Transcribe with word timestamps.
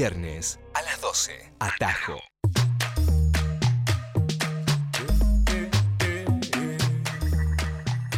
Viernes 0.00 0.58
a 0.72 0.80
las 0.80 0.98
12. 1.02 1.52
Atajo. 1.58 2.29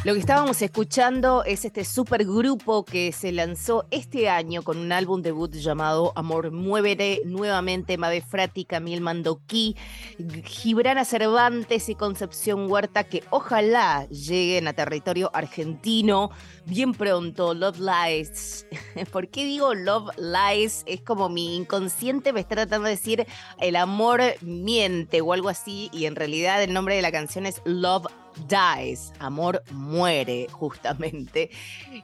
Lo 0.04 0.14
que 0.14 0.18
estábamos 0.18 0.60
escuchando 0.62 1.44
es 1.44 1.64
este 1.64 1.84
supergrupo 1.84 2.84
que 2.84 3.12
se 3.12 3.30
lanzó 3.30 3.86
este 3.92 4.28
año 4.28 4.62
con 4.62 4.78
un 4.78 4.90
álbum 4.90 5.22
debut 5.22 5.54
llamado 5.54 6.12
Amor 6.16 6.50
Muévete, 6.50 7.22
nuevamente 7.24 7.96
Mabe 7.96 8.20
Frati, 8.20 8.64
Camil 8.64 9.00
Mandoquí, 9.00 9.76
Gibrana 10.44 11.04
Cervantes 11.04 11.88
y 11.88 11.94
Concepción 11.94 12.68
Huerta, 12.68 13.04
que 13.04 13.22
ojalá 13.30 14.08
lleguen 14.08 14.66
a 14.66 14.72
territorio 14.72 15.30
argentino 15.32 16.32
bien 16.66 16.94
pronto. 16.94 17.54
Love 17.54 17.78
Lies. 17.78 18.66
¿Por 19.12 19.28
qué 19.28 19.44
digo 19.44 19.72
Love 19.72 20.10
Lies? 20.16 20.82
Es 20.86 21.00
como 21.02 21.28
mi 21.28 21.54
inconsciente 21.54 22.32
me 22.32 22.40
está 22.40 22.56
tratando 22.56 22.86
de 22.86 22.96
decir 22.96 23.24
el 23.60 23.76
amor 23.76 24.20
miente 24.40 25.20
o 25.20 25.32
algo 25.32 25.48
así, 25.48 25.90
y 25.92 26.06
en 26.06 26.16
realidad 26.16 26.60
el 26.60 26.72
nombre 26.72 26.96
de 26.96 27.02
la 27.02 27.12
canción 27.12 27.46
es 27.46 27.62
Love 27.64 28.08
Dies, 28.48 29.12
Amor 29.18 29.62
muere, 29.72 30.48
justamente. 30.52 31.50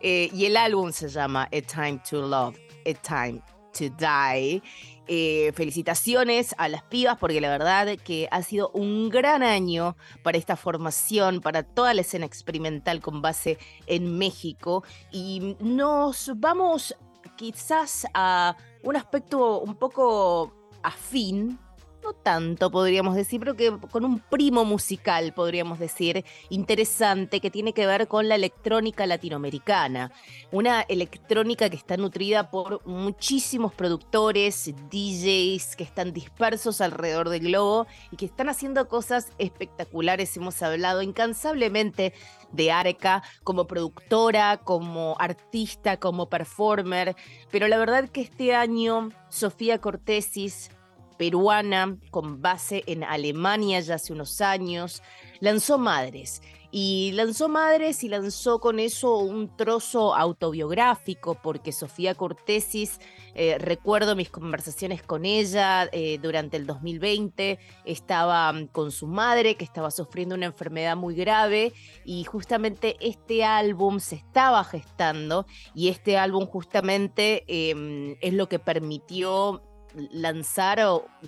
Eh, 0.00 0.30
y 0.32 0.46
el 0.46 0.56
álbum 0.56 0.92
se 0.92 1.08
llama 1.08 1.44
A 1.44 1.60
Time 1.60 2.00
to 2.08 2.26
Love, 2.26 2.58
A 2.86 2.94
Time 2.94 3.42
to 3.78 3.84
Die. 3.98 4.62
Eh, 5.10 5.52
felicitaciones 5.54 6.54
a 6.58 6.68
las 6.68 6.82
pibas 6.82 7.16
porque 7.16 7.40
la 7.40 7.48
verdad 7.48 7.96
que 7.96 8.28
ha 8.30 8.42
sido 8.42 8.70
un 8.74 9.08
gran 9.08 9.42
año 9.42 9.96
para 10.22 10.36
esta 10.36 10.54
formación, 10.54 11.40
para 11.40 11.62
toda 11.62 11.94
la 11.94 12.02
escena 12.02 12.26
experimental 12.26 13.00
con 13.00 13.22
base 13.22 13.56
en 13.86 14.18
México. 14.18 14.84
Y 15.10 15.56
nos 15.60 16.32
vamos 16.36 16.94
quizás 17.36 18.06
a 18.12 18.54
un 18.82 18.96
aspecto 18.96 19.60
un 19.60 19.76
poco 19.76 20.52
afín 20.82 21.58
no 22.02 22.12
tanto 22.12 22.70
podríamos 22.70 23.14
decir, 23.14 23.40
pero 23.40 23.56
que 23.56 23.76
con 23.90 24.04
un 24.04 24.20
primo 24.20 24.64
musical 24.64 25.32
podríamos 25.32 25.78
decir 25.78 26.24
interesante 26.48 27.40
que 27.40 27.50
tiene 27.50 27.72
que 27.72 27.86
ver 27.86 28.08
con 28.08 28.28
la 28.28 28.34
electrónica 28.34 29.06
latinoamericana. 29.06 30.12
Una 30.50 30.82
electrónica 30.82 31.68
que 31.70 31.76
está 31.76 31.96
nutrida 31.96 32.50
por 32.50 32.86
muchísimos 32.86 33.72
productores, 33.74 34.72
DJs 34.90 35.76
que 35.76 35.84
están 35.84 36.12
dispersos 36.12 36.80
alrededor 36.80 37.28
del 37.28 37.40
globo 37.40 37.86
y 38.10 38.16
que 38.16 38.26
están 38.26 38.48
haciendo 38.48 38.88
cosas 38.88 39.32
espectaculares. 39.38 40.36
Hemos 40.36 40.62
hablado 40.62 41.02
incansablemente 41.02 42.12
de 42.52 42.72
Arca 42.72 43.22
como 43.44 43.66
productora, 43.66 44.58
como 44.58 45.16
artista, 45.18 45.98
como 45.98 46.28
performer, 46.28 47.16
pero 47.50 47.68
la 47.68 47.78
verdad 47.78 48.08
que 48.08 48.22
este 48.22 48.54
año 48.54 49.10
Sofía 49.28 49.80
Cortesis 49.80 50.70
peruana 51.18 51.98
con 52.10 52.40
base 52.40 52.84
en 52.86 53.04
Alemania 53.04 53.80
ya 53.80 53.96
hace 53.96 54.12
unos 54.12 54.40
años, 54.40 55.02
lanzó 55.40 55.78
Madres. 55.78 56.40
Y 56.70 57.12
lanzó 57.14 57.48
Madres 57.48 58.04
y 58.04 58.10
lanzó 58.10 58.60
con 58.60 58.78
eso 58.78 59.16
un 59.20 59.56
trozo 59.56 60.14
autobiográfico, 60.14 61.40
porque 61.42 61.72
Sofía 61.72 62.14
Cortesis, 62.14 63.00
eh, 63.34 63.56
recuerdo 63.58 64.14
mis 64.14 64.28
conversaciones 64.28 65.02
con 65.02 65.24
ella 65.24 65.88
eh, 65.92 66.18
durante 66.20 66.58
el 66.58 66.66
2020, 66.66 67.58
estaba 67.86 68.52
mm, 68.52 68.66
con 68.66 68.92
su 68.92 69.06
madre 69.06 69.54
que 69.54 69.64
estaba 69.64 69.90
sufriendo 69.90 70.34
una 70.34 70.44
enfermedad 70.44 70.94
muy 70.94 71.14
grave 71.14 71.72
y 72.04 72.24
justamente 72.24 72.96
este 73.00 73.44
álbum 73.44 73.98
se 73.98 74.16
estaba 74.16 74.62
gestando 74.62 75.46
y 75.74 75.88
este 75.88 76.18
álbum 76.18 76.44
justamente 76.44 77.44
em, 77.48 78.16
es 78.20 78.34
lo 78.34 78.46
que 78.50 78.58
permitió 78.58 79.62
lanzar, 79.94 80.80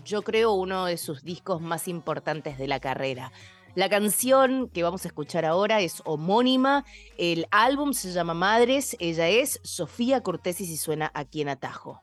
yo 0.04 0.22
creo, 0.22 0.52
uno 0.52 0.86
de 0.86 0.96
sus 0.96 1.22
discos 1.22 1.60
más 1.60 1.88
importantes 1.88 2.58
de 2.58 2.68
la 2.68 2.80
carrera. 2.80 3.32
La 3.74 3.88
canción 3.88 4.68
que 4.68 4.82
vamos 4.82 5.04
a 5.04 5.08
escuchar 5.08 5.44
ahora 5.44 5.80
es 5.80 6.02
homónima, 6.04 6.84
el 7.18 7.46
álbum 7.52 7.92
se 7.92 8.12
llama 8.12 8.34
Madres, 8.34 8.96
ella 8.98 9.28
es 9.28 9.60
Sofía 9.62 10.22
Cortés 10.22 10.60
y 10.60 10.76
suena 10.76 11.10
aquí 11.14 11.40
en 11.40 11.50
Atajo. 11.50 12.02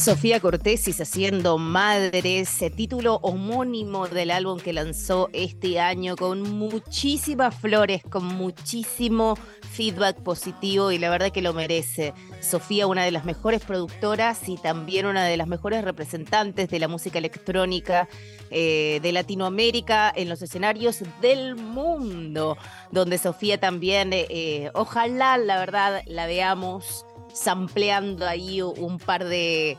Sofía 0.00 0.40
Cortésis 0.40 0.98
haciendo 1.02 1.58
Madres, 1.58 2.64
título 2.74 3.16
homónimo 3.16 4.08
del 4.08 4.30
álbum 4.30 4.58
que 4.58 4.72
lanzó 4.72 5.28
este 5.34 5.78
año 5.78 6.16
con 6.16 6.40
muchísimas 6.40 7.54
flores, 7.54 8.02
con 8.08 8.24
muchísimo 8.24 9.36
feedback 9.60 10.16
positivo 10.22 10.90
y 10.90 10.96
la 10.96 11.10
verdad 11.10 11.30
que 11.30 11.42
lo 11.42 11.52
merece. 11.52 12.14
Sofía, 12.40 12.86
una 12.86 13.04
de 13.04 13.10
las 13.10 13.26
mejores 13.26 13.60
productoras 13.60 14.48
y 14.48 14.56
también 14.56 15.04
una 15.04 15.22
de 15.26 15.36
las 15.36 15.46
mejores 15.46 15.84
representantes 15.84 16.70
de 16.70 16.78
la 16.78 16.88
música 16.88 17.18
electrónica 17.18 18.08
eh, 18.50 19.00
de 19.02 19.12
Latinoamérica 19.12 20.10
en 20.16 20.30
los 20.30 20.40
escenarios 20.40 21.04
del 21.20 21.56
mundo, 21.56 22.56
donde 22.90 23.18
Sofía 23.18 23.60
también, 23.60 24.14
eh, 24.14 24.70
ojalá 24.72 25.36
la 25.36 25.58
verdad 25.58 26.00
la 26.06 26.24
veamos 26.24 27.04
sampleando 27.32 28.26
ahí 28.26 28.62
un 28.62 28.98
par 28.98 29.24
de, 29.24 29.76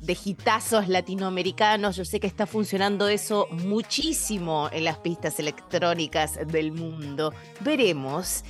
de 0.00 0.18
hitazos 0.24 0.88
latinoamericanos. 0.88 1.96
Yo 1.96 2.04
sé 2.04 2.20
que 2.20 2.26
está 2.26 2.46
funcionando 2.46 3.08
eso 3.08 3.46
muchísimo 3.50 4.68
en 4.72 4.84
las 4.84 4.98
pistas 4.98 5.38
electrónicas 5.38 6.38
del 6.46 6.72
mundo. 6.72 7.32
Veremos. 7.60 8.44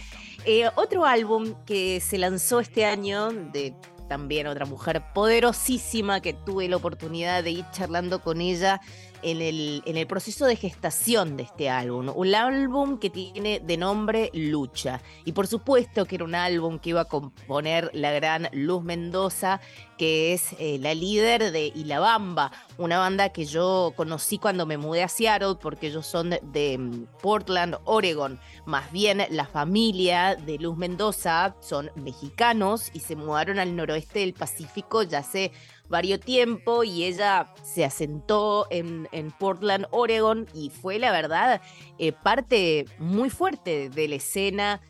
Eh, 0.45 0.69
otro 0.75 1.05
álbum 1.05 1.55
que 1.67 2.01
se 2.01 2.19
lanzó 2.19 2.61
este 2.61 2.85
año 2.85 3.31
de 3.31 3.75
también 4.09 4.47
otra 4.47 4.67
mujer 4.67 5.03
poderosísima 5.15 6.21
que 6.21 6.35
tuve 6.35 6.69
la 6.69 6.77
oportunidad 6.77 7.43
de 7.43 7.53
ir 7.53 7.65
charlando 7.71 8.21
con 8.21 8.41
ella 8.41 8.81
en 9.23 9.41
el, 9.41 9.83
en 9.87 9.97
el 9.97 10.07
proceso 10.07 10.47
de 10.47 10.57
gestación 10.57 11.37
de 11.37 11.45
este 11.45 11.71
álbum. 11.71 12.11
Un 12.15 12.35
álbum 12.35 12.99
que 12.99 13.11
tiene 13.11 13.61
de 13.61 13.77
nombre 13.77 14.31
Lucha. 14.33 15.01
Y 15.25 15.33
por 15.33 15.47
supuesto 15.47 16.05
que 16.05 16.17
era 16.17 16.25
un 16.25 16.35
álbum 16.35 16.79
que 16.79 16.91
iba 16.91 17.03
a 17.03 17.07
componer 17.07 17.91
la 17.93 18.13
gran 18.13 18.49
Luz 18.53 18.83
Mendoza, 18.83 19.61
que 19.99 20.33
es 20.33 20.55
eh, 20.59 20.79
la 20.81 20.95
líder 20.95 21.53
de 21.53 21.73
Y 21.75 21.85
la 21.85 22.01
Bamba, 22.01 22.51
una 22.77 22.99
banda 22.99 23.29
que 23.29 23.45
yo 23.45 23.93
conocí 23.97 24.39
cuando 24.39 24.67
me 24.67 24.77
mudé 24.77 25.03
a 25.03 25.09
Seattle, 25.09 25.57
porque 25.61 25.89
ellos 25.89 26.07
son 26.07 26.31
de, 26.31 26.79
mm, 26.79 27.07
Portland, 27.21 27.77
Oregon. 27.85 28.41
Más 28.67 28.91
bien 28.91 29.23
la 29.31 29.47
familia 29.47 30.35
de 30.35 30.59
Luz 30.59 30.77
Mendoza 30.77 31.55
son 31.61 31.91
mexicanos 31.95 32.91
y 32.93 33.01
se 33.01 33.17
mudaron 33.17 33.59
al 33.59 33.77
noroeste 33.77 34.21
del 34.21 34.35
Pacífico 34.35 35.03
ya 35.03 35.19
hace 35.19 35.53
varios 35.93 36.21
tiempo 36.21 36.85
y 36.85 37.05
ella 37.05 37.53
se 37.63 37.85
asentó 37.85 38.67
en, 38.71 39.07
Portland, 39.39 39.87
Oregon 39.91 40.47
y 40.55 40.71
fue 40.71 40.99
la 40.99 41.13
verdad 41.13 41.61
eh, 41.99 42.13
parte 42.13 42.87
muy 42.99 43.29
fuerte 43.29 43.91
de 43.91 44.09
la 44.09 44.15
escena 44.15 44.81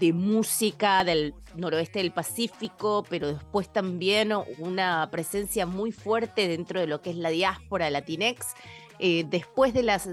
de 0.00 0.14
música 0.14 1.04
del 1.04 1.34
noroeste 1.54 1.98
del 1.98 2.10
Pacífico, 2.10 3.04
pero 3.08 3.34
después 3.34 3.70
también 3.70 4.32
una 4.58 5.08
presencia 5.10 5.66
muy 5.66 5.92
fuerte 5.92 6.48
dentro 6.48 6.80
de 6.80 6.86
lo 6.86 7.02
que 7.02 7.10
es 7.10 7.16
la 7.16 7.30
diáspora 7.30 7.90
latinex. 7.90 8.54
Eh, 8.98 9.24
después 9.28 9.74
de 9.74 9.82
las, 9.82 10.08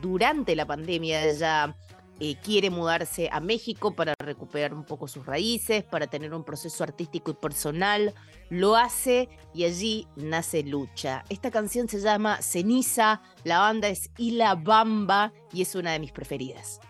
durante 0.00 0.56
la 0.56 0.66
pandemia 0.66 1.24
ella 1.26 1.76
eh, 2.20 2.36
quiere 2.42 2.70
mudarse 2.70 3.28
a 3.32 3.40
México 3.40 3.94
para 3.94 4.14
recuperar 4.18 4.74
un 4.74 4.84
poco 4.84 5.08
sus 5.08 5.26
raíces, 5.26 5.84
para 5.84 6.06
tener 6.06 6.32
un 6.34 6.44
proceso 6.44 6.84
artístico 6.84 7.30
y 7.32 7.34
personal. 7.34 8.14
Lo 8.50 8.76
hace 8.76 9.28
y 9.52 9.64
allí 9.64 10.06
nace 10.16 10.62
Lucha. 10.62 11.24
Esta 11.28 11.50
canción 11.50 11.88
se 11.88 12.00
llama 12.00 12.40
Ceniza, 12.42 13.22
la 13.42 13.58
banda 13.58 13.88
es 13.88 14.10
Ila 14.18 14.54
Bamba 14.54 15.32
y 15.52 15.62
es 15.62 15.74
una 15.74 15.92
de 15.92 15.98
mis 15.98 16.12
preferidas. 16.12 16.80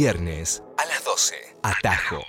Viernes 0.00 0.62
a 0.78 0.86
las 0.86 1.04
12. 1.04 1.34
Atajo. 1.62 2.24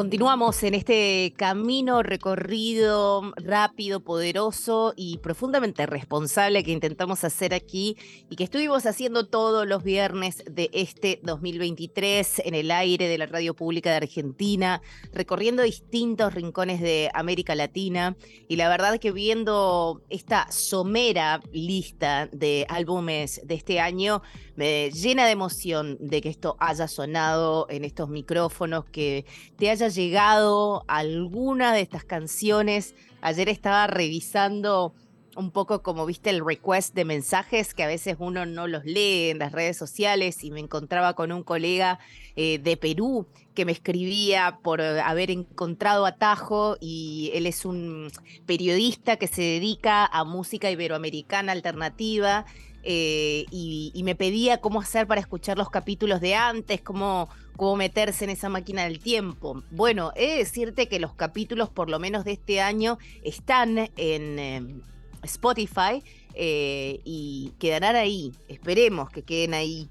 Continuamos 0.00 0.62
en 0.62 0.72
este 0.72 1.34
camino 1.36 2.02
recorrido 2.02 3.34
rápido, 3.36 4.00
poderoso 4.00 4.94
y 4.96 5.18
profundamente 5.18 5.84
responsable 5.84 6.64
que 6.64 6.72
intentamos 6.72 7.22
hacer 7.22 7.52
aquí 7.52 7.98
y 8.30 8.36
que 8.36 8.44
estuvimos 8.44 8.86
haciendo 8.86 9.26
todos 9.26 9.66
los 9.66 9.84
viernes 9.84 10.42
de 10.50 10.70
este 10.72 11.20
2023 11.22 12.40
en 12.46 12.54
el 12.54 12.70
aire 12.70 13.08
de 13.08 13.18
la 13.18 13.26
Radio 13.26 13.52
Pública 13.52 13.90
de 13.90 13.96
Argentina, 13.96 14.80
recorriendo 15.12 15.64
distintos 15.64 16.32
rincones 16.32 16.80
de 16.80 17.10
América 17.12 17.54
Latina. 17.54 18.16
Y 18.48 18.56
la 18.56 18.70
verdad 18.70 18.98
que 18.98 19.12
viendo 19.12 20.00
esta 20.08 20.50
somera 20.50 21.42
lista 21.52 22.26
de 22.32 22.64
álbumes 22.70 23.42
de 23.44 23.54
este 23.54 23.80
año, 23.80 24.22
me 24.56 24.90
llena 24.92 25.26
de 25.26 25.32
emoción 25.32 25.98
de 26.00 26.22
que 26.22 26.30
esto 26.30 26.56
haya 26.58 26.88
sonado 26.88 27.66
en 27.68 27.84
estos 27.84 28.08
micrófonos, 28.08 28.86
que 28.86 29.26
te 29.58 29.70
haya 29.70 29.89
llegado 29.94 30.84
alguna 30.88 31.72
de 31.72 31.80
estas 31.80 32.04
canciones. 32.04 32.94
Ayer 33.20 33.48
estaba 33.48 33.86
revisando 33.86 34.94
un 35.36 35.50
poco 35.50 35.82
como 35.82 36.06
viste 36.06 36.30
el 36.30 36.44
request 36.44 36.94
de 36.94 37.04
mensajes 37.04 37.72
que 37.72 37.84
a 37.84 37.86
veces 37.86 38.16
uno 38.18 38.46
no 38.46 38.66
los 38.66 38.84
lee 38.84 39.30
en 39.30 39.38
las 39.38 39.52
redes 39.52 39.76
sociales 39.76 40.42
y 40.44 40.50
me 40.50 40.60
encontraba 40.60 41.14
con 41.14 41.32
un 41.32 41.42
colega 41.42 41.98
eh, 42.36 42.58
de 42.58 42.76
Perú 42.76 43.26
que 43.54 43.64
me 43.64 43.72
escribía 43.72 44.58
por 44.62 44.80
haber 44.80 45.30
encontrado 45.30 46.06
atajo 46.06 46.76
y 46.80 47.30
él 47.34 47.46
es 47.46 47.64
un 47.64 48.10
periodista 48.46 49.16
que 49.16 49.28
se 49.28 49.42
dedica 49.42 50.04
a 50.04 50.24
música 50.24 50.70
iberoamericana 50.70 51.52
alternativa 51.52 52.44
eh, 52.82 53.44
y, 53.50 54.00
me 54.04 54.14
pedía 54.14 54.60
cómo 54.60 54.80
hacer 54.80 55.06
para 55.06 55.20
escuchar 55.20 55.58
los 55.58 55.70
capítulos 55.70 56.20
de 56.20 56.34
antes, 56.34 56.80
cómo, 56.80 57.28
cómo 57.56 57.76
meterse 57.76 58.24
en 58.24 58.30
esa 58.30 58.48
máquina 58.48 58.84
del 58.84 58.98
tiempo. 58.98 59.62
Bueno, 59.70 60.12
he 60.16 60.28
de 60.28 60.36
decirte 60.38 60.88
que 60.88 60.98
los 60.98 61.14
capítulos, 61.14 61.68
por 61.68 61.90
lo 61.90 61.98
menos 61.98 62.24
de 62.24 62.32
este 62.32 62.60
año, 62.60 62.98
están 63.22 63.90
en 63.96 64.38
em, 64.38 64.80
Spotify 65.22 66.02
eh, 66.34 67.00
y 67.04 67.52
quedarán 67.58 67.96
ahí. 67.96 68.32
Esperemos 68.48 69.10
que 69.10 69.22
queden 69.22 69.54
ahí. 69.54 69.88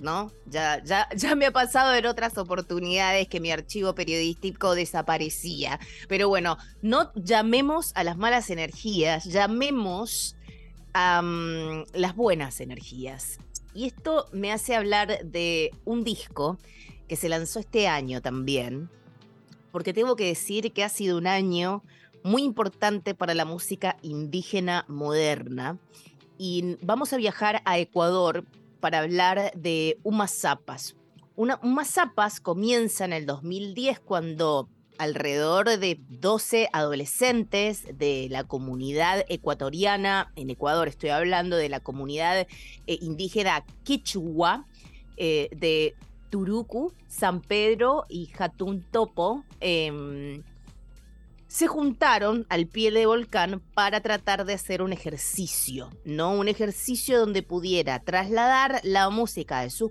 ¿No? 0.00 0.32
Ya, 0.46 0.82
ya, 0.82 1.08
ya 1.16 1.36
me 1.36 1.46
ha 1.46 1.52
pasado 1.52 1.94
en 1.94 2.06
otras 2.06 2.36
oportunidades 2.36 3.28
que 3.28 3.38
mi 3.38 3.52
archivo 3.52 3.94
periodístico 3.94 4.74
desaparecía. 4.74 5.78
Pero 6.08 6.28
bueno, 6.28 6.58
no 6.82 7.12
llamemos 7.14 7.92
a 7.94 8.02
las 8.02 8.16
malas 8.16 8.50
energías, 8.50 9.24
llamemos 9.26 10.34
las 10.94 12.16
buenas 12.16 12.60
energías. 12.60 13.38
Y 13.74 13.86
esto 13.86 14.26
me 14.32 14.52
hace 14.52 14.74
hablar 14.74 15.24
de 15.24 15.70
un 15.84 16.04
disco 16.04 16.58
que 17.08 17.16
se 17.16 17.28
lanzó 17.28 17.60
este 17.60 17.88
año 17.88 18.20
también, 18.20 18.90
porque 19.70 19.94
tengo 19.94 20.16
que 20.16 20.26
decir 20.26 20.72
que 20.72 20.84
ha 20.84 20.88
sido 20.88 21.16
un 21.16 21.26
año 21.26 21.82
muy 22.22 22.42
importante 22.42 23.14
para 23.14 23.34
la 23.34 23.44
música 23.44 23.96
indígena 24.02 24.84
moderna. 24.88 25.78
Y 26.38 26.76
vamos 26.82 27.12
a 27.12 27.16
viajar 27.16 27.62
a 27.64 27.78
Ecuador 27.78 28.44
para 28.80 28.98
hablar 28.98 29.52
de. 29.54 29.98
Una, 30.02 31.58
Umazapas 31.62 32.40
comienza 32.40 33.04
en 33.04 33.12
el 33.12 33.26
2010 33.26 34.00
cuando 34.00 34.68
alrededor 35.02 35.64
de 35.80 35.98
12 36.10 36.68
adolescentes 36.72 37.84
de 37.98 38.28
la 38.30 38.44
comunidad 38.44 39.24
ecuatoriana, 39.28 40.30
en 40.36 40.48
Ecuador 40.48 40.86
estoy 40.86 41.10
hablando 41.10 41.56
de 41.56 41.68
la 41.68 41.80
comunidad 41.80 42.46
eh, 42.86 42.98
indígena 43.00 43.64
Quichua, 43.82 44.64
eh, 45.16 45.48
de 45.56 45.96
Turucu, 46.30 46.92
San 47.08 47.40
Pedro 47.40 48.06
y 48.08 48.26
Jatun 48.26 48.82
Topo, 48.92 49.44
em, 49.58 50.44
se 51.52 51.66
juntaron 51.66 52.46
al 52.48 52.66
pie 52.66 52.90
del 52.90 53.06
volcán 53.06 53.60
para 53.74 54.00
tratar 54.00 54.46
de 54.46 54.54
hacer 54.54 54.80
un 54.80 54.90
ejercicio, 54.90 55.90
¿no? 56.02 56.32
Un 56.32 56.48
ejercicio 56.48 57.20
donde 57.20 57.42
pudiera 57.42 57.98
trasladar 57.98 58.80
la 58.84 59.10
música 59.10 59.60
de 59.60 59.68
sus, 59.68 59.90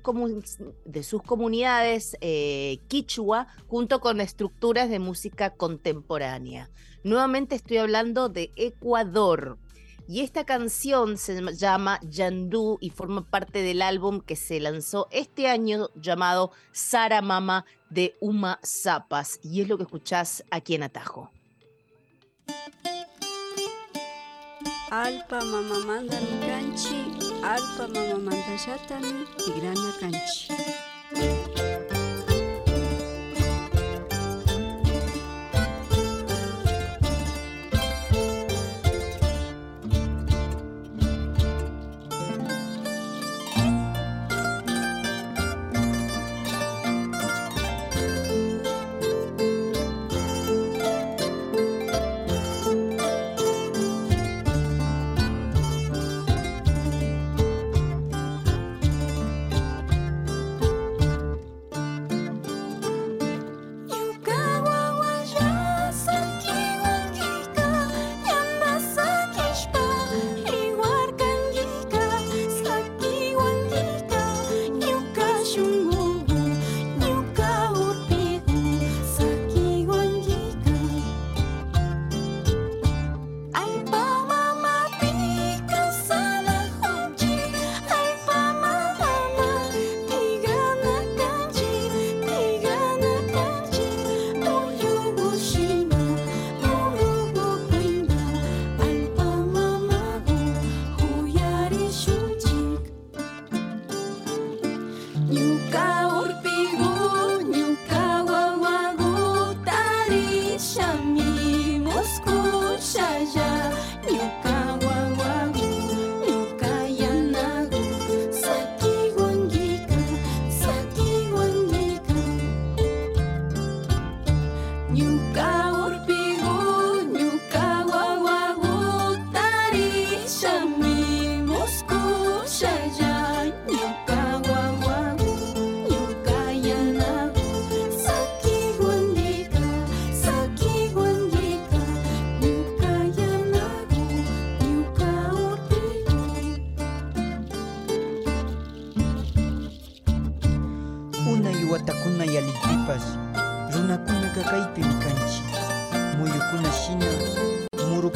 de 0.85 1.03
sus 1.03 1.21
comunidades 1.21 2.17
eh, 2.19 2.79
quichua 2.87 3.45
junto 3.67 3.99
con 3.99 4.21
estructuras 4.21 4.89
de 4.89 4.97
música 4.97 5.51
contemporánea. 5.51 6.71
Nuevamente 7.03 7.57
estoy 7.57 7.77
hablando 7.77 8.27
de 8.27 8.51
Ecuador. 8.55 9.59
Y 10.07 10.21
esta 10.21 10.45
canción 10.45 11.19
se 11.19 11.39
llama 11.53 11.99
Yandú 12.01 12.79
y 12.81 12.89
forma 12.89 13.29
parte 13.29 13.61
del 13.61 13.83
álbum 13.83 14.21
que 14.21 14.35
se 14.35 14.59
lanzó 14.59 15.07
este 15.11 15.47
año 15.47 15.89
llamado 15.93 16.51
Sara 16.71 17.21
Mama 17.21 17.65
de 17.91 18.15
Uma 18.19 18.59
Zapas. 18.65 19.39
Y 19.43 19.61
es 19.61 19.69
lo 19.69 19.77
que 19.77 19.83
escuchás 19.83 20.43
aquí 20.49 20.73
en 20.73 20.81
Atajo. 20.81 21.29
Alpa 24.91 25.39
mamamandami 25.51 26.35
kanchi, 26.47 26.99
alpa 27.43 27.87
mamamandallatami 27.87 29.25
tigrana 29.37 29.91
kanchi. 29.99 31.60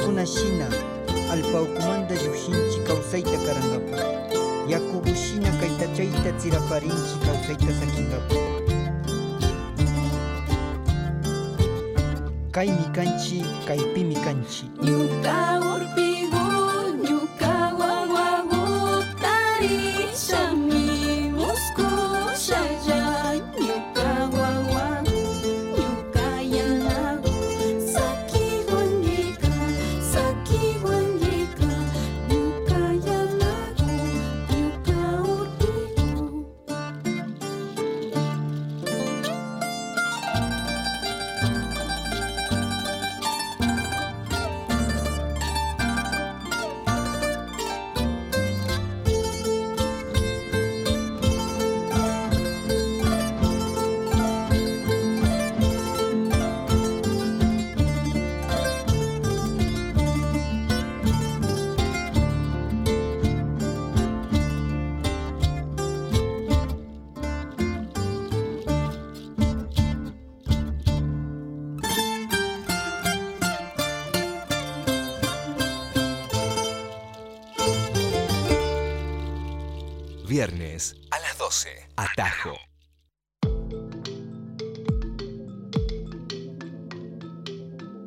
Unashina 0.07 0.67
alpa 1.31 1.61
ukumanda 1.61 2.13
yushinchi 2.15 2.79
kausaita 2.87 3.37
karangapa 3.45 3.97
yakubu 4.69 5.15
shina 5.15 5.51
kaita 5.51 5.87
chaita 5.97 6.31
tziraparinchi 6.31 7.15
kausaita 7.25 7.73
sakingapa 7.79 8.35
kaimi 12.51 12.83
kanchi 12.95 13.45
kaipimi 13.67 14.15
kanchik 14.15 14.71
ñuka 14.83 15.59
urpi 15.75 16.04
Viernes 80.37 80.97
a 81.11 81.19
las 81.21 81.37
12. 81.37 81.69
Atajo. 81.95 82.57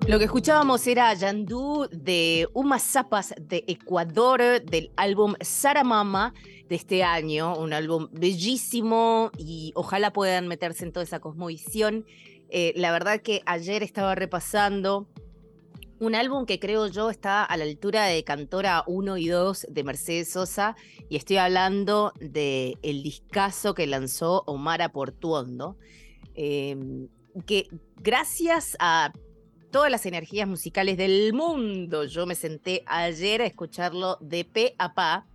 Lo 0.06 0.18
que 0.18 0.26
escuchábamos 0.26 0.86
era 0.86 1.14
Yandú 1.14 1.88
de 1.90 2.46
Umas 2.52 2.82
Zapas 2.82 3.34
de 3.40 3.64
Ecuador 3.66 4.62
del 4.62 4.92
álbum 4.98 5.36
Saramama 5.40 6.34
de 6.68 6.76
este 6.76 7.02
año, 7.02 7.56
un 7.56 7.72
álbum 7.72 8.08
bellísimo 8.12 9.30
y 9.38 9.72
ojalá 9.74 10.12
puedan 10.12 10.48
meterse 10.48 10.84
en 10.84 10.92
toda 10.92 11.04
esa 11.04 11.20
cosmovisión. 11.20 12.04
Eh, 12.50 12.74
la 12.76 12.92
verdad 12.92 13.22
que 13.22 13.40
ayer 13.46 13.82
estaba 13.82 14.14
repasando 14.14 15.08
un 16.00 16.14
álbum 16.14 16.46
que 16.46 16.60
creo 16.60 16.86
yo 16.86 17.10
está 17.10 17.44
a 17.44 17.56
la 17.56 17.64
altura 17.64 18.06
de 18.06 18.22
Cantora 18.22 18.84
1 18.86 19.16
y 19.18 19.28
2 19.28 19.66
de 19.68 19.84
Mercedes 19.84 20.30
Sosa 20.30 20.76
y 21.08 21.16
estoy 21.16 21.38
hablando 21.38 22.12
de 22.20 22.78
el 22.82 23.02
discazo 23.02 23.74
que 23.74 23.86
lanzó 23.86 24.44
Omar 24.46 24.92
Portuondo, 24.92 25.76
eh, 26.34 26.76
que 27.46 27.68
gracias 27.96 28.76
a 28.78 29.12
todas 29.70 29.90
las 29.90 30.06
energías 30.06 30.48
musicales 30.48 30.96
del 30.96 31.32
mundo, 31.32 32.04
yo 32.04 32.26
me 32.26 32.34
senté 32.34 32.84
ayer 32.86 33.42
a 33.42 33.46
escucharlo 33.46 34.18
de 34.20 34.44
pe 34.44 34.74
a 34.78 34.94
pa, 34.94 35.26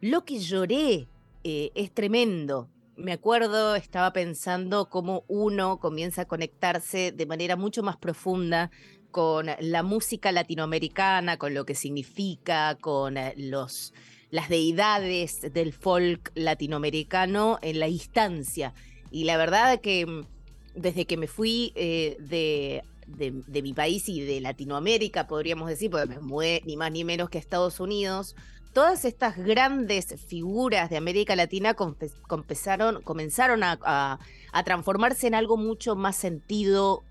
lo 0.00 0.24
que 0.24 0.38
lloré 0.38 1.08
eh, 1.44 1.70
es 1.74 1.92
tremendo. 1.92 2.68
Me 2.96 3.12
acuerdo, 3.12 3.76
estaba 3.76 4.12
pensando 4.12 4.88
cómo 4.88 5.24
uno 5.28 5.78
comienza 5.78 6.22
a 6.22 6.24
conectarse 6.24 7.12
de 7.12 7.26
manera 7.26 7.54
mucho 7.54 7.84
más 7.84 7.96
profunda 7.96 8.72
con 9.10 9.46
la 9.60 9.82
música 9.82 10.32
latinoamericana, 10.32 11.36
con 11.38 11.54
lo 11.54 11.64
que 11.64 11.74
significa, 11.74 12.76
con 12.80 13.16
eh, 13.16 13.34
los, 13.36 13.94
las 14.30 14.48
deidades 14.48 15.40
del 15.52 15.72
folk 15.72 16.30
latinoamericano 16.34 17.58
en 17.62 17.80
la 17.80 17.88
instancia. 17.88 18.74
Y 19.10 19.24
la 19.24 19.36
verdad 19.36 19.80
que 19.80 20.06
mm, 20.06 20.26
desde 20.74 21.06
que 21.06 21.16
me 21.16 21.26
fui 21.26 21.72
eh, 21.74 22.16
de, 22.20 22.82
de, 23.06 23.62
mi 23.62 23.72
país 23.72 24.08
y 24.08 24.20
de 24.20 24.40
Latinoamérica, 24.40 25.26
podríamos 25.26 25.68
decir, 25.68 25.90
porque 25.90 26.06
me 26.06 26.20
mudé 26.20 26.62
ni 26.66 26.76
más 26.76 26.92
ni 26.92 27.04
menos 27.04 27.30
que 27.30 27.38
a 27.38 27.40
Estados 27.40 27.80
Unidos, 27.80 28.36
todas 28.74 29.04
estas 29.06 29.36
grandes 29.38 30.14
figuras 30.28 30.90
de 30.90 30.98
América 30.98 31.34
Latina 31.34 31.74
comenzaron 31.74 33.64
a- 33.64 34.18
a 34.52 34.62
transformarse 34.64 35.26
en 35.26 35.34
algo 35.34 35.56
mucho 35.56 35.96
más 35.96 36.16
sentido, 36.16 37.02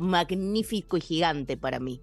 magnífico 0.00 0.96
y 0.96 1.00
gigante 1.00 1.56
para 1.56 1.78
mí. 1.78 2.00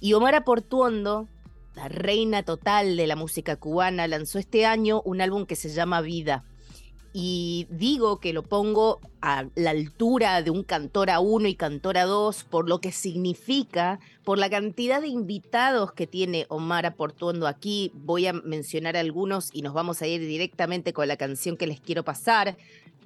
Y 0.00 0.14
Omar 0.14 0.42
Portuondo, 0.44 1.28
la 1.74 1.88
reina 1.88 2.42
total 2.42 2.96
de 2.96 3.06
la 3.06 3.16
música 3.16 3.56
cubana, 3.56 4.08
lanzó 4.08 4.38
este 4.38 4.66
año 4.66 5.02
un 5.04 5.20
álbum 5.20 5.46
que 5.46 5.56
se 5.56 5.68
llama 5.68 6.00
Vida. 6.00 6.44
Y 7.18 7.66
digo 7.70 8.20
que 8.20 8.34
lo 8.34 8.42
pongo 8.42 9.00
a 9.22 9.46
la 9.54 9.70
altura 9.70 10.42
de 10.42 10.50
un 10.50 10.62
Cantora 10.62 11.18
1 11.18 11.48
y 11.48 11.54
Cantora 11.54 12.04
2 12.04 12.44
por 12.44 12.68
lo 12.68 12.82
que 12.82 12.92
significa, 12.92 14.00
por 14.22 14.36
la 14.36 14.50
cantidad 14.50 15.00
de 15.00 15.08
invitados 15.08 15.92
que 15.92 16.06
tiene 16.06 16.44
Omar 16.50 16.94
Portuondo 16.94 17.46
aquí. 17.46 17.90
Voy 17.94 18.26
a 18.26 18.34
mencionar 18.34 18.98
algunos 18.98 19.48
y 19.54 19.62
nos 19.62 19.72
vamos 19.72 20.02
a 20.02 20.06
ir 20.06 20.20
directamente 20.20 20.92
con 20.92 21.08
la 21.08 21.16
canción 21.16 21.56
que 21.56 21.66
les 21.66 21.80
quiero 21.80 22.04
pasar. 22.04 22.58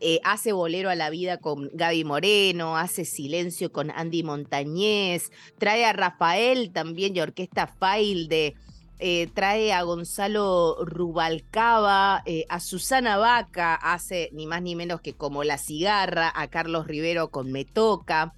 Eh, 0.02 0.18
hace 0.24 0.52
Bolero 0.52 0.88
a 0.88 0.94
la 0.94 1.10
Vida 1.10 1.36
con 1.36 1.68
Gaby 1.74 2.04
Moreno, 2.04 2.78
hace 2.78 3.04
Silencio 3.04 3.70
con 3.70 3.90
Andy 3.90 4.22
Montañez, 4.22 5.30
trae 5.58 5.84
a 5.84 5.92
Rafael 5.92 6.72
también 6.72 7.14
y 7.14 7.20
Orquesta 7.20 7.66
Failde, 7.66 8.54
eh, 8.98 9.28
trae 9.34 9.74
a 9.74 9.82
Gonzalo 9.82 10.78
Rubalcaba, 10.86 12.22
eh, 12.24 12.46
a 12.48 12.60
Susana 12.60 13.18
Vaca, 13.18 13.74
hace 13.74 14.30
ni 14.32 14.46
más 14.46 14.62
ni 14.62 14.74
menos 14.74 15.02
que 15.02 15.12
como 15.12 15.44
La 15.44 15.58
Cigarra, 15.58 16.32
a 16.34 16.48
Carlos 16.48 16.86
Rivero 16.86 17.30
con 17.30 17.52
Me 17.52 17.66
Toca. 17.66 18.32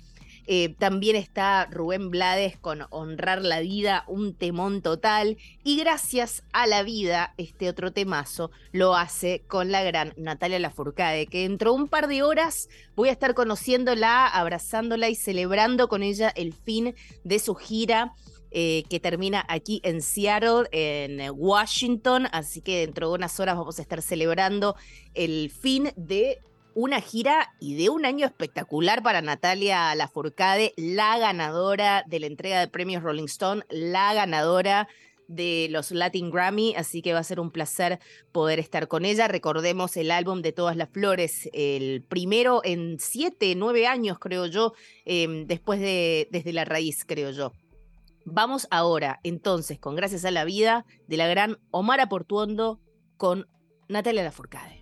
Eh, 0.46 0.74
también 0.78 1.16
está 1.16 1.66
Rubén 1.70 2.11
Blades 2.11 2.59
con 2.59 2.87
Honrar 2.90 3.42
la 3.42 3.61
Vida, 3.61 4.05
un 4.09 4.35
temón 4.35 4.83
total. 4.83 5.37
Y 5.62 5.78
gracias 5.78 6.42
a 6.52 6.66
la 6.66 6.83
vida, 6.83 7.35
este 7.37 7.68
otro 7.68 7.92
temazo 7.92 8.50
lo 8.72 8.96
hace 8.96 9.44
con 9.46 9.70
la 9.70 9.83
gran 9.83 10.12
Natalia 10.16 10.59
Lafourcade, 10.59 11.26
que 11.26 11.42
dentro 11.42 11.72
de 11.72 11.83
un 11.83 11.88
par 11.88 12.09
de 12.09 12.22
horas 12.22 12.68
voy 12.96 13.09
a 13.09 13.12
estar 13.12 13.35
conociéndola, 13.35 14.26
abrazándola 14.26 15.09
y 15.09 15.14
celebrando 15.14 15.88
con 15.88 16.02
ella 16.02 16.28
el 16.35 16.52
fin 16.52 16.94
de 17.24 17.38
su 17.38 17.55
gira. 17.55 18.12
eh, 18.55 18.85
que 18.90 19.00
termina 19.00 19.42
aquí 19.48 19.81
en 19.83 20.02
Seattle, 20.02 20.68
en 20.72 21.22
Washington, 21.35 22.28
así 22.33 22.61
que 22.61 22.81
dentro 22.81 23.09
de 23.09 23.14
unas 23.14 23.40
horas 23.40 23.57
vamos 23.57 23.78
a 23.78 23.83
estar 23.83 24.02
celebrando 24.02 24.76
el 25.14 25.50
fin 25.50 25.90
de 25.96 26.38
una 26.74 27.00
gira 27.00 27.54
y 27.61 27.76
de 27.76 27.90
un 27.90 28.04
año 28.04 28.26
espectacular 28.26 29.02
para 29.02 29.22
Natalia 29.22 29.94
Lafourcade, 29.94 30.74
la 30.76 31.18
ganadora 31.18 32.04
de 32.06 32.20
la 32.20 32.26
entrega 32.26 32.61
de 32.61 32.68
premios 32.68 33.02
Rolling 33.02 33.24
Stone, 33.24 33.64
la 33.70 34.14
ganadora 34.14 34.88
de 35.28 35.68
los 35.70 35.90
Latin 35.90 36.30
Grammy, 36.30 36.74
así 36.76 37.00
que 37.00 37.12
va 37.12 37.20
a 37.20 37.24
ser 37.24 37.40
un 37.40 37.50
placer 37.50 37.98
poder 38.32 38.58
estar 38.58 38.88
con 38.88 39.04
ella. 39.04 39.28
Recordemos 39.28 39.96
el 39.96 40.11
álbum 40.11 40.42
de 40.42 40.52
Todas 40.52 40.76
las 40.76 40.90
Flores, 40.90 41.48
el 41.52 42.02
primero 42.02 42.61
en 42.64 42.98
siete, 43.00 43.54
nueve 43.54 43.87
años, 43.87 44.18
creo 44.18 44.46
yo, 44.46 44.74
eh, 45.04 45.44
después 45.46 45.80
de 45.80 46.28
Desde 46.30 46.52
la 46.52 46.64
Raíz, 46.64 47.04
creo 47.06 47.30
yo. 47.30 47.52
Vamos 48.24 48.68
ahora, 48.70 49.20
entonces, 49.24 49.78
con 49.78 49.96
Gracias 49.96 50.24
a 50.24 50.30
la 50.30 50.44
Vida, 50.44 50.85
de 51.08 51.16
la 51.16 51.26
gran 51.26 51.58
Omar 51.70 52.06
Portuondo 52.08 52.80
con 53.16 53.48
Natalia 53.88 54.22
Lafourcade. 54.22 54.81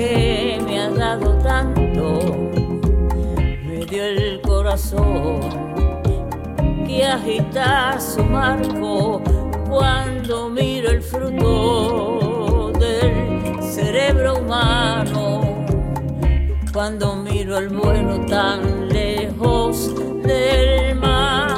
que 0.00 0.58
me 0.64 0.80
ha 0.80 0.90
dado 0.90 1.34
tanto. 1.38 2.20
Dio 3.90 4.04
el 4.04 4.40
corazón 4.40 5.40
que 6.86 7.04
agita 7.04 8.00
su 8.00 8.22
marco 8.22 9.20
cuando 9.68 10.48
miro 10.48 10.90
el 10.90 11.02
fruto 11.02 12.72
del 12.78 13.62
cerebro 13.62 14.38
humano, 14.38 15.64
cuando 16.72 17.16
miro 17.16 17.58
el 17.58 17.68
bueno 17.68 18.24
tan 18.26 18.88
lejos 18.88 19.92
del 20.22 20.94
malo, 20.94 21.49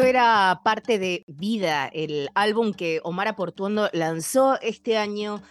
Esto 0.00 0.08
era 0.08 0.62
parte 0.64 0.98
de 0.98 1.26
Vida, 1.26 1.86
el 1.92 2.30
álbum 2.34 2.72
que 2.72 3.00
Omar 3.04 3.28
Aportuondo 3.28 3.90
lanzó 3.92 4.58
este 4.62 4.96
año 4.96 5.42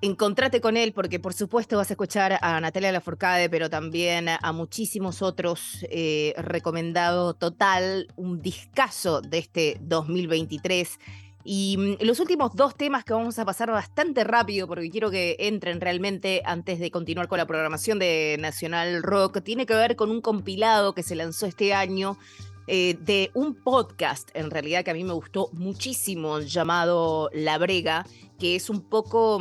encontrate 0.00 0.60
con 0.60 0.76
él 0.76 0.92
porque 0.92 1.20
por 1.20 1.34
supuesto 1.34 1.76
vas 1.76 1.88
a 1.88 1.92
escuchar 1.92 2.36
a 2.42 2.60
Natalia 2.60 2.90
Lafourcade, 2.90 3.48
pero 3.48 3.70
también 3.70 4.26
a 4.28 4.52
muchísimos 4.52 5.22
otros 5.22 5.86
eh, 5.88 6.34
recomendado 6.36 7.34
total, 7.34 8.08
un 8.16 8.42
discazo 8.42 9.20
de 9.20 9.38
este 9.38 9.76
2023. 9.82 10.98
Y 11.44 11.76
mm, 11.78 12.04
los 12.04 12.18
últimos 12.18 12.56
dos 12.56 12.74
temas 12.74 13.04
que 13.04 13.12
vamos 13.12 13.38
a 13.38 13.44
pasar 13.44 13.70
bastante 13.70 14.24
rápido 14.24 14.66
porque 14.66 14.90
quiero 14.90 15.12
que 15.12 15.36
entren 15.38 15.80
realmente 15.80 16.42
antes 16.44 16.80
de 16.80 16.90
continuar 16.90 17.28
con 17.28 17.38
la 17.38 17.46
programación 17.46 18.00
de 18.00 18.36
Nacional 18.40 19.04
Rock, 19.04 19.42
tiene 19.44 19.64
que 19.64 19.74
ver 19.74 19.94
con 19.94 20.10
un 20.10 20.20
compilado 20.20 20.92
que 20.92 21.04
se 21.04 21.14
lanzó 21.14 21.46
este 21.46 21.72
año 21.72 22.18
eh, 22.72 22.96
de 23.00 23.32
un 23.34 23.56
podcast, 23.56 24.30
en 24.34 24.48
realidad 24.48 24.84
que 24.84 24.92
a 24.92 24.94
mí 24.94 25.02
me 25.02 25.12
gustó 25.12 25.50
muchísimo, 25.52 26.38
llamado 26.38 27.28
La 27.32 27.58
Brega, 27.58 28.06
que 28.38 28.54
es 28.54 28.70
un 28.70 28.80
poco 28.80 29.38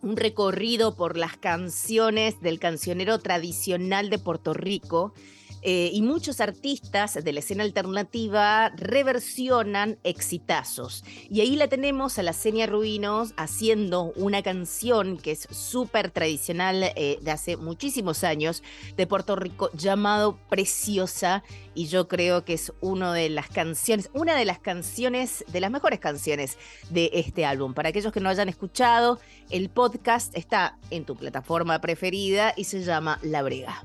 un 0.00 0.16
recorrido 0.16 0.96
por 0.96 1.18
las 1.18 1.36
canciones 1.36 2.40
del 2.40 2.58
cancionero 2.58 3.18
tradicional 3.18 4.08
de 4.08 4.18
Puerto 4.18 4.54
Rico. 4.54 5.12
Eh, 5.62 5.90
y 5.92 6.02
muchos 6.02 6.40
artistas 6.40 7.18
de 7.22 7.32
la 7.32 7.40
escena 7.40 7.64
alternativa 7.64 8.70
reversionan 8.76 9.98
exitazos. 10.04 11.04
Y 11.28 11.40
ahí 11.40 11.56
la 11.56 11.68
tenemos 11.68 12.18
a 12.18 12.22
la 12.22 12.32
Senia 12.32 12.66
Ruinos 12.66 13.34
haciendo 13.36 14.12
una 14.16 14.42
canción 14.42 15.18
que 15.18 15.32
es 15.32 15.48
súper 15.50 16.10
tradicional 16.10 16.82
eh, 16.82 17.18
de 17.20 17.30
hace 17.30 17.56
muchísimos 17.56 18.24
años 18.24 18.62
de 18.96 19.06
Puerto 19.06 19.36
Rico 19.36 19.70
llamado 19.72 20.38
Preciosa. 20.48 21.42
Y 21.74 21.86
yo 21.86 22.08
creo 22.08 22.44
que 22.44 22.54
es 22.54 22.72
una 22.80 23.12
de 23.12 23.28
las 23.28 23.48
canciones, 23.48 24.10
una 24.12 24.36
de 24.36 24.44
las 24.44 24.58
canciones, 24.58 25.44
de 25.48 25.60
las 25.60 25.70
mejores 25.70 26.00
canciones 26.00 26.58
de 26.90 27.10
este 27.14 27.44
álbum. 27.44 27.74
Para 27.74 27.90
aquellos 27.90 28.12
que 28.12 28.20
no 28.20 28.28
hayan 28.28 28.48
escuchado, 28.48 29.20
el 29.50 29.70
podcast 29.70 30.36
está 30.36 30.78
en 30.90 31.04
tu 31.04 31.16
plataforma 31.16 31.80
preferida 31.80 32.52
y 32.56 32.64
se 32.64 32.82
llama 32.82 33.18
La 33.22 33.42
Brega. 33.42 33.82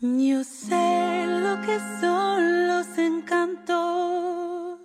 Yo 0.00 0.44
sé 0.44 1.26
lo 1.26 1.60
que 1.60 1.80
son 2.00 2.68
los 2.68 2.86
encantos 2.98 4.78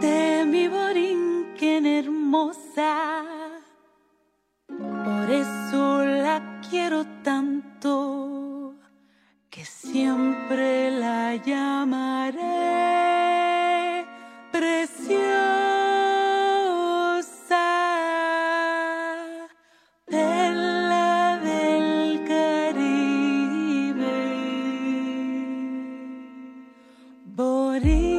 de 0.00 0.44
mi 0.44 0.66
borinquen 0.66 1.86
hermosa. 1.86 3.22
Por 4.66 5.30
eso 5.30 6.04
la 6.04 6.60
quiero 6.68 7.06
tanto 7.22 8.74
que 9.48 9.64
siempre 9.64 10.90
la 10.90 11.36
llamaré 11.36 12.34
preciosa. 14.50 15.57
Hare 27.78 28.17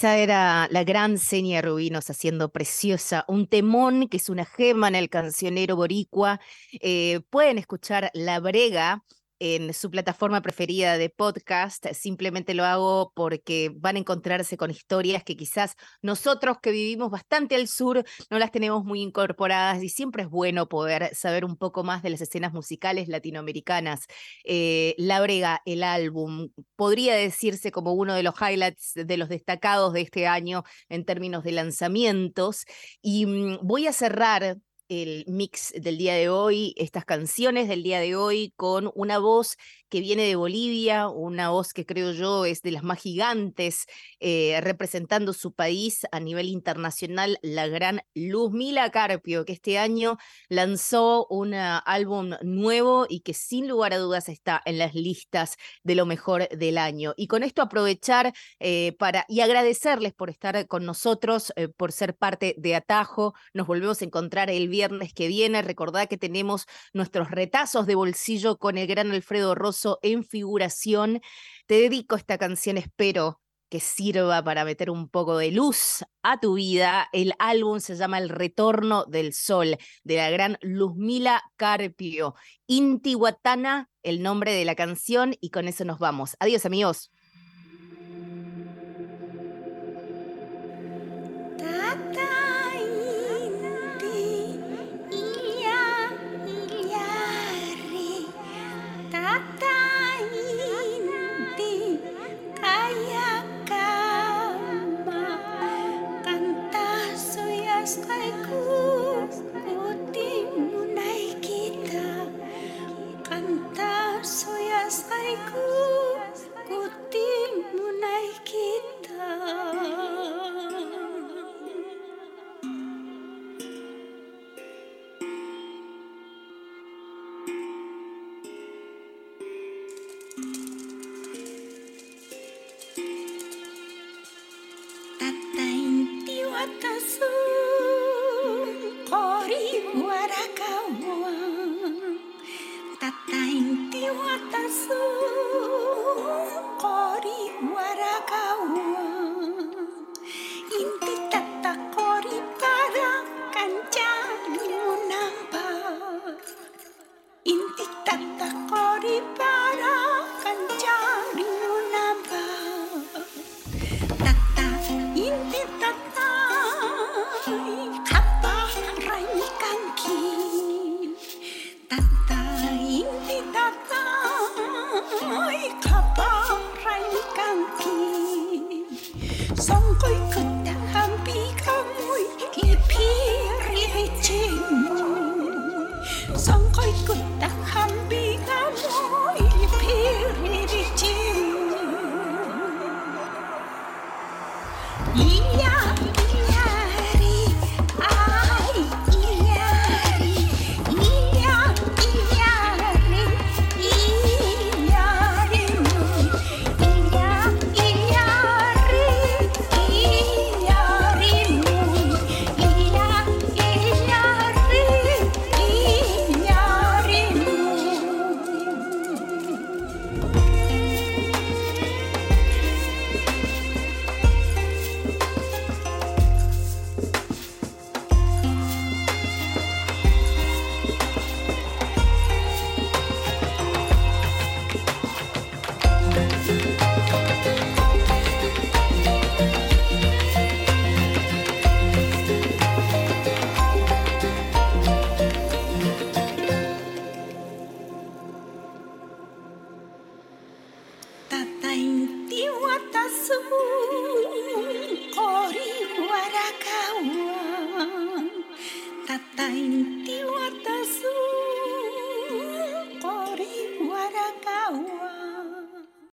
Esa 0.00 0.16
era 0.16 0.66
la 0.70 0.82
gran 0.82 1.18
Senia 1.18 1.60
Rubinos 1.60 2.08
haciendo 2.08 2.50
Preciosa, 2.50 3.26
un 3.28 3.46
temón 3.46 4.08
que 4.08 4.16
es 4.16 4.30
una 4.30 4.46
gema 4.46 4.88
en 4.88 4.94
el 4.94 5.10
cancionero 5.10 5.76
boricua. 5.76 6.40
Eh, 6.80 7.20
pueden 7.28 7.58
escuchar 7.58 8.10
La 8.14 8.40
Brega 8.40 9.04
en 9.40 9.74
su 9.74 9.90
plataforma 9.90 10.42
preferida 10.42 10.98
de 10.98 11.08
podcast. 11.10 11.86
Simplemente 11.92 12.54
lo 12.54 12.64
hago 12.64 13.12
porque 13.16 13.72
van 13.74 13.96
a 13.96 13.98
encontrarse 13.98 14.56
con 14.56 14.70
historias 14.70 15.24
que 15.24 15.36
quizás 15.36 15.76
nosotros 16.02 16.58
que 16.62 16.70
vivimos 16.70 17.10
bastante 17.10 17.56
al 17.56 17.66
sur 17.66 18.04
no 18.30 18.38
las 18.38 18.52
tenemos 18.52 18.84
muy 18.84 19.00
incorporadas 19.00 19.82
y 19.82 19.88
siempre 19.88 20.24
es 20.24 20.28
bueno 20.28 20.68
poder 20.68 21.14
saber 21.14 21.44
un 21.44 21.56
poco 21.56 21.82
más 21.82 22.02
de 22.02 22.10
las 22.10 22.20
escenas 22.20 22.52
musicales 22.52 23.08
latinoamericanas. 23.08 24.06
Eh, 24.44 24.94
La 24.98 25.20
Brega, 25.20 25.62
el 25.64 25.82
álbum, 25.82 26.50
podría 26.76 27.14
decirse 27.14 27.72
como 27.72 27.94
uno 27.94 28.14
de 28.14 28.22
los 28.22 28.34
highlights 28.40 28.92
de 28.94 29.16
los 29.16 29.28
destacados 29.28 29.94
de 29.94 30.02
este 30.02 30.26
año 30.26 30.64
en 30.88 31.04
términos 31.04 31.44
de 31.44 31.52
lanzamientos. 31.52 32.66
Y 33.00 33.26
mm, 33.26 33.58
voy 33.62 33.86
a 33.86 33.92
cerrar 33.92 34.58
el 34.90 35.24
mix 35.28 35.72
del 35.80 35.96
día 35.96 36.14
de 36.14 36.28
hoy, 36.28 36.74
estas 36.76 37.04
canciones 37.04 37.68
del 37.68 37.84
día 37.84 38.00
de 38.00 38.16
hoy, 38.16 38.52
con 38.56 38.90
una 38.96 39.18
voz 39.18 39.56
que 39.90 40.00
viene 40.00 40.22
de 40.22 40.36
Bolivia, 40.36 41.08
una 41.08 41.50
voz 41.50 41.74
que 41.74 41.84
creo 41.84 42.12
yo 42.12 42.44
es 42.44 42.62
de 42.62 42.70
las 42.70 42.82
más 42.82 43.00
gigantes, 43.00 43.86
eh, 44.20 44.58
representando 44.62 45.32
su 45.32 45.52
país 45.52 46.06
a 46.12 46.20
nivel 46.20 46.48
internacional, 46.48 47.38
la 47.42 47.66
gran 47.66 48.00
Luzmila 48.14 48.90
Carpio, 48.90 49.44
que 49.44 49.52
este 49.52 49.78
año 49.78 50.16
lanzó 50.48 51.26
un 51.28 51.54
álbum 51.54 52.30
nuevo 52.42 53.06
y 53.08 53.20
que 53.20 53.34
sin 53.34 53.68
lugar 53.68 53.92
a 53.92 53.98
dudas 53.98 54.28
está 54.28 54.62
en 54.64 54.78
las 54.78 54.94
listas 54.94 55.56
de 55.82 55.94
lo 55.94 56.06
mejor 56.06 56.48
del 56.48 56.78
año. 56.78 57.12
Y 57.16 57.26
con 57.26 57.42
esto 57.42 57.62
aprovechar 57.62 58.32
eh, 58.60 58.94
para 58.98 59.24
y 59.28 59.40
agradecerles 59.40 60.12
por 60.12 60.30
estar 60.30 60.66
con 60.68 60.86
nosotros, 60.86 61.52
eh, 61.56 61.68
por 61.68 61.92
ser 61.92 62.16
parte 62.16 62.54
de 62.58 62.74
Atajo. 62.76 63.34
Nos 63.54 63.66
volvemos 63.66 64.00
a 64.00 64.04
encontrar 64.04 64.50
el 64.50 64.68
viernes 64.68 65.12
que 65.12 65.28
viene. 65.28 65.62
Recordad 65.62 66.08
que 66.08 66.16
tenemos 66.16 66.66
nuestros 66.92 67.30
retazos 67.30 67.86
de 67.86 67.96
bolsillo 67.96 68.58
con 68.58 68.78
el 68.78 68.86
gran 68.86 69.10
Alfredo 69.10 69.54
En 70.02 70.24
figuración. 70.24 71.20
Te 71.66 71.74
dedico 71.74 72.16
esta 72.16 72.38
canción, 72.38 72.78
espero 72.78 73.40
que 73.70 73.80
sirva 73.80 74.42
para 74.42 74.64
meter 74.64 74.90
un 74.90 75.08
poco 75.08 75.38
de 75.38 75.52
luz 75.52 76.04
a 76.22 76.40
tu 76.40 76.54
vida. 76.54 77.08
El 77.12 77.32
álbum 77.38 77.78
se 77.78 77.94
llama 77.94 78.18
El 78.18 78.28
Retorno 78.28 79.04
del 79.04 79.32
Sol, 79.32 79.78
de 80.02 80.16
la 80.16 80.28
gran 80.30 80.58
Luzmila 80.60 81.42
Carpio. 81.56 82.34
Intihuatana, 82.66 83.88
el 84.02 84.22
nombre 84.22 84.52
de 84.52 84.64
la 84.64 84.74
canción, 84.74 85.36
y 85.40 85.50
con 85.50 85.68
eso 85.68 85.84
nos 85.84 86.00
vamos. 86.00 86.36
Adiós, 86.40 86.66
amigos. 86.66 87.10